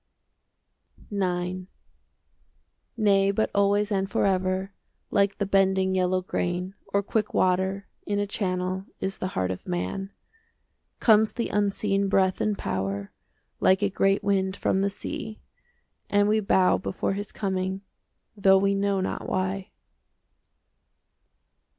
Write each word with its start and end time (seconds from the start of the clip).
IX 1.11 1.67
Nay, 2.97 3.29
but 3.29 3.51
always 3.53 3.91
and 3.91 4.09
forever 4.09 4.73
Like 5.11 5.37
the 5.37 5.45
bending 5.45 5.93
yellow 5.93 6.23
grain, 6.23 6.73
Or 6.87 7.03
quick 7.03 7.35
water 7.35 7.87
in 8.07 8.17
a 8.17 8.25
channel, 8.25 8.87
Is 8.99 9.19
the 9.19 9.27
heart 9.37 9.51
of 9.51 9.67
man. 9.67 10.09
Comes 10.99 11.33
the 11.33 11.49
unseen 11.49 12.09
breath 12.09 12.41
in 12.41 12.55
power 12.55 13.11
5 13.57 13.57
Like 13.59 13.83
a 13.83 13.91
great 13.91 14.23
wind 14.23 14.55
from 14.55 14.81
the 14.81 14.89
sea, 14.89 15.39
And 16.09 16.27
we 16.27 16.39
bow 16.39 16.79
before 16.79 17.13
his 17.13 17.31
coming, 17.31 17.81
Though 18.35 18.57
we 18.57 18.73
know 18.73 19.01
not 19.01 19.29
why. 19.29 19.69